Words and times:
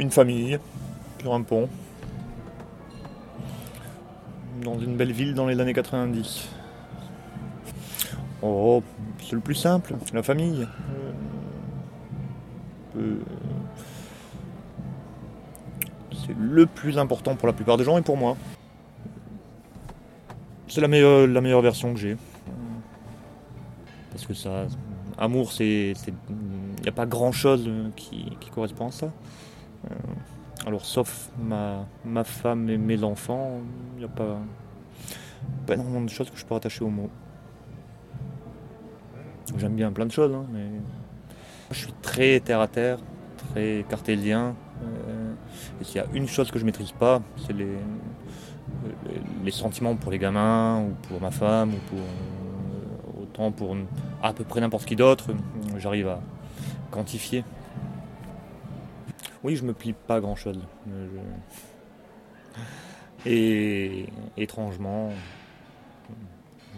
une 0.00 0.10
famille 0.10 0.58
sur 1.20 1.34
un 1.34 1.42
pont 1.42 1.68
dans 4.64 4.78
une 4.78 4.96
belle 4.96 5.12
ville 5.12 5.34
dans 5.34 5.46
les 5.46 5.60
années 5.60 5.74
90. 5.74 6.48
Oh, 8.42 8.82
c'est 9.20 9.32
le 9.32 9.40
plus 9.40 9.54
simple, 9.54 9.94
la 10.12 10.22
famille. 10.22 10.66
Euh, 12.96 13.16
c'est 16.12 16.36
le 16.38 16.66
plus 16.66 16.98
important 16.98 17.36
pour 17.36 17.46
la 17.46 17.52
plupart 17.52 17.76
des 17.76 17.84
gens 17.84 17.98
et 17.98 18.02
pour 18.02 18.16
moi. 18.16 18.36
C'est 20.68 20.80
la 20.80 20.88
meilleure, 20.88 21.26
la 21.26 21.40
meilleure 21.40 21.62
version 21.62 21.92
que 21.92 22.00
j'ai. 22.00 22.16
Parce 24.10 24.26
que 24.26 24.34
ça. 24.34 24.66
Amour. 25.18 25.52
Il 25.60 25.94
n'y 26.82 26.88
a 26.88 26.92
pas 26.92 27.06
grand 27.06 27.32
chose 27.32 27.68
qui, 27.96 28.36
correspond 28.54 28.88
à 28.88 28.92
ça. 28.92 29.10
Euh, 29.86 29.94
alors, 30.66 30.84
sauf 30.84 31.30
ma, 31.38 31.86
ma 32.04 32.24
femme 32.24 32.68
et 32.68 32.76
mes 32.76 33.02
enfants, 33.02 33.60
il 33.94 34.00
n'y 34.00 34.04
a 34.04 34.08
pas, 34.08 34.38
pas 35.66 35.74
énormément 35.74 36.02
de 36.02 36.10
choses 36.10 36.30
que 36.30 36.36
je 36.36 36.44
peux 36.44 36.54
rattacher 36.54 36.84
au 36.84 36.90
mot. 36.90 37.10
J'aime 39.56 39.74
bien 39.74 39.90
plein 39.90 40.06
de 40.06 40.12
choses, 40.12 40.32
hein, 40.34 40.44
mais 40.52 40.68
je 41.70 41.78
suis 41.78 41.92
très 42.02 42.40
terre 42.40 42.60
à 42.60 42.68
terre, 42.68 42.98
très 43.52 43.84
cartésien. 43.88 44.54
Euh, 44.82 45.32
et 45.80 45.84
s'il 45.84 45.96
y 45.96 46.04
a 46.04 46.06
une 46.12 46.28
chose 46.28 46.50
que 46.50 46.58
je 46.58 46.64
maîtrise 46.64 46.92
pas, 46.92 47.20
c'est 47.46 47.52
les, 47.52 47.76
les, 49.44 49.50
sentiments 49.50 49.96
pour 49.96 50.12
les 50.12 50.18
gamins, 50.18 50.82
ou 50.82 50.94
pour 51.08 51.20
ma 51.20 51.30
femme, 51.30 51.70
ou 51.70 51.78
pour 51.88 51.98
euh, 51.98 53.22
autant 53.22 53.50
pour 53.50 53.76
à 54.22 54.32
peu 54.32 54.44
près 54.44 54.60
n'importe 54.60 54.84
qui 54.84 54.96
d'autre, 54.96 55.30
j'arrive 55.78 56.08
à 56.08 56.20
quantifier. 56.90 57.44
Oui, 59.42 59.56
je 59.56 59.64
me 59.64 59.72
plie 59.72 59.94
pas 59.94 60.20
grand 60.20 60.36
chose. 60.36 60.60
Et 63.26 64.06
étrangement, 64.36 65.10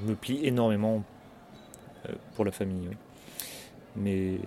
je 0.00 0.10
me 0.10 0.14
plie 0.14 0.44
énormément 0.46 1.02
euh, 2.08 2.12
pour 2.34 2.44
la 2.44 2.52
famille. 2.52 2.88
Mais, 3.96 4.38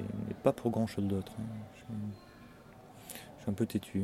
pas 0.44 0.54
pour 0.54 0.72
grand 0.72 0.88
chose 0.88 1.06
d'autre. 1.06 1.34
Je, 1.76 1.82
je, 3.14 3.42
suis 3.42 3.52
un 3.52 3.54
peu 3.54 3.66
têtu. 3.66 4.04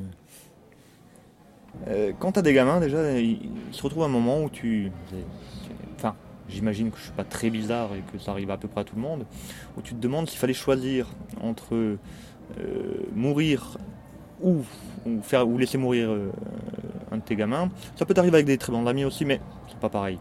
Euh, 1.87 2.11
quand 2.19 2.33
t'as 2.33 2.41
des 2.41 2.53
gamins, 2.53 2.79
déjà, 2.79 3.19
il, 3.19 3.49
se 3.71 3.81
retrouve 3.81 4.03
un 4.03 4.09
moment 4.09 4.43
où 4.43 4.49
tu. 4.49 4.91
Enfin, 5.95 6.15
j'imagine 6.47 6.91
que 6.91 6.97
je 6.97 7.03
suis 7.03 7.11
pas 7.11 7.23
très 7.23 7.49
bizarre 7.49 7.93
et 7.95 8.01
que 8.11 8.19
ça 8.19 8.31
arrive 8.31 8.51
à 8.51 8.57
peu 8.57 8.67
près 8.67 8.81
à 8.81 8.83
tout 8.83 8.95
le 8.95 9.01
monde, 9.01 9.25
où 9.77 9.81
tu 9.81 9.93
te 9.93 9.99
demandes 9.99 10.29
s'il 10.29 10.39
fallait 10.39 10.53
choisir 10.53 11.07
entre 11.41 11.75
euh, 11.75 11.97
mourir 13.13 13.77
ou, 14.43 14.63
faire, 15.21 15.47
ou 15.47 15.57
laisser 15.57 15.77
mourir 15.77 16.09
euh, 16.09 16.31
un 17.11 17.17
de 17.17 17.21
tes 17.21 17.35
gamins. 17.35 17.69
Ça 17.95 18.05
peut 18.05 18.13
t'arriver 18.13 18.35
avec 18.35 18.45
des 18.45 18.57
très 18.57 18.71
bons 18.71 18.85
amis 18.87 19.05
aussi, 19.05 19.25
mais 19.25 19.39
c'est 19.69 19.79
pas 19.79 19.89
pareil. 19.89 20.19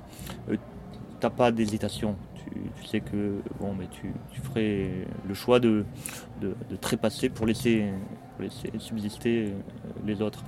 T'as 1.20 1.30
pas 1.30 1.52
d'hésitation. 1.52 2.16
Tu, 2.76 2.86
sais 2.86 3.00
que 3.00 3.40
bon, 3.60 3.74
mais 3.78 3.86
tu, 3.90 4.12
ferais 4.42 4.90
le 5.28 5.34
choix 5.34 5.60
de, 5.60 5.84
de, 6.40 6.76
trépasser 6.80 7.28
pour 7.28 7.46
laisser, 7.46 7.84
laisser 8.40 8.72
subsister 8.78 9.52
les 10.04 10.20
autres. 10.20 10.42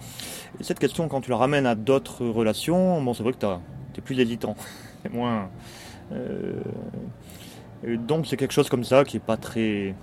Et 0.58 0.64
cette 0.64 0.80
question, 0.80 1.06
quand 1.08 1.20
tu 1.20 1.30
la 1.30 1.36
ramènes 1.36 1.66
à 1.66 1.76
d'autres 1.76 2.26
relations, 2.26 3.00
bon, 3.02 3.14
c'est 3.14 3.22
vrai 3.22 3.34
que 3.34 3.38
tu 3.38 3.46
es 3.98 4.02
plus 4.02 4.18
hésitant. 4.18 4.56
C'est 5.02 5.12
moins. 5.12 5.48
Euh, 6.12 6.60
donc 7.84 8.26
c'est 8.26 8.36
quelque 8.36 8.52
chose 8.52 8.68
comme 8.68 8.84
ça 8.84 9.04
qui 9.04 9.16
est 9.16 9.20
pas 9.20 9.36
très, 9.36 9.94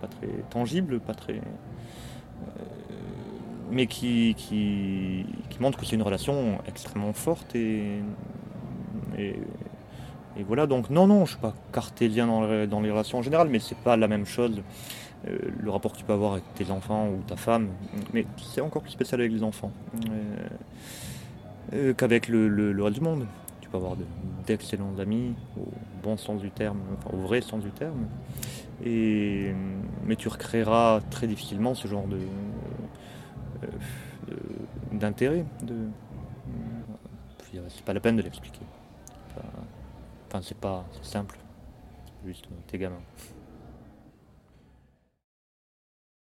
pas 0.00 0.06
très 0.06 0.28
tangible, 0.50 1.00
pas 1.00 1.14
très, 1.14 1.34
euh, 1.34 1.40
mais 3.70 3.86
qui, 3.86 4.34
qui, 4.36 5.24
montre 5.60 5.78
que 5.78 5.86
c'est 5.86 5.96
une 5.96 6.02
relation 6.02 6.58
extrêmement 6.66 7.12
forte 7.12 7.54
et, 7.54 8.00
et, 9.18 9.34
voilà. 10.46 10.66
Donc 10.66 10.90
non, 10.90 11.06
non, 11.06 11.24
je 11.24 11.32
suis 11.32 11.40
pas 11.40 11.54
cartésien 11.72 12.26
dans, 12.26 12.66
dans 12.66 12.80
les 12.80 12.90
relations 12.90 13.18
en 13.18 13.22
général, 13.22 13.48
mais 13.48 13.60
c'est 13.60 13.78
pas 13.78 13.96
la 13.96 14.08
même 14.08 14.26
chose. 14.26 14.62
Euh, 15.28 15.38
le 15.58 15.70
rapport 15.70 15.92
que 15.92 15.98
tu 15.98 16.04
peux 16.04 16.12
avoir 16.12 16.32
avec 16.32 16.44
tes 16.54 16.70
enfants 16.70 17.08
ou 17.08 17.22
ta 17.26 17.36
femme, 17.36 17.68
mais 18.12 18.26
c'est 18.36 18.60
encore 18.60 18.82
plus 18.82 18.90
spécial 18.90 19.20
avec 19.20 19.32
les 19.32 19.42
enfants 19.42 19.72
euh, 20.10 20.48
euh, 21.72 21.94
qu'avec 21.94 22.28
le, 22.28 22.82
reste 22.82 22.96
du 22.96 23.00
monde. 23.00 23.26
Tu 23.60 23.70
peux 23.70 23.78
avoir 23.78 23.96
d'excellents 24.46 24.98
amis, 24.98 25.34
au 25.58 25.66
bon 26.02 26.18
sens 26.18 26.42
du 26.42 26.50
terme, 26.50 26.78
au 27.10 27.16
vrai 27.16 27.40
sens 27.40 27.62
du 27.62 27.70
terme, 27.70 28.06
et, 28.84 29.52
mais 30.04 30.16
tu 30.16 30.28
recréeras 30.28 31.00
très 31.10 31.26
difficilement 31.26 31.74
ce 31.74 31.88
genre 31.88 32.06
de, 32.06 32.18
d'intérêt. 34.92 35.44
De, 35.62 35.88
c'est 37.68 37.84
pas 37.84 37.92
la 37.92 38.00
peine 38.00 38.16
de 38.16 38.22
l'expliquer. 38.22 38.62
Enfin, 40.28 40.40
c'est 40.42 40.58
pas 40.58 40.84
simple. 41.02 41.38
Juste 42.24 42.48
tes 42.66 42.78
gamins. 42.78 43.02